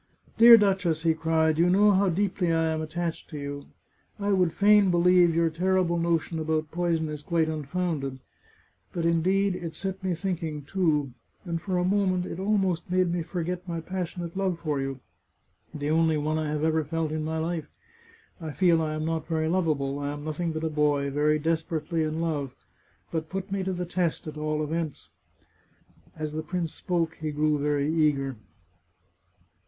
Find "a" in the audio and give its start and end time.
11.77-11.83, 20.63-20.69